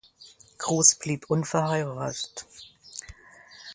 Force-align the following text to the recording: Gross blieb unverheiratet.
Gross 0.57 0.95
blieb 0.95 1.29
unverheiratet. 1.29 2.47